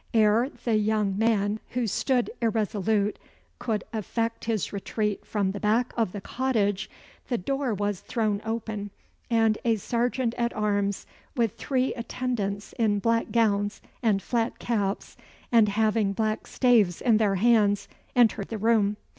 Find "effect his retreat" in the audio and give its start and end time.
3.93-5.23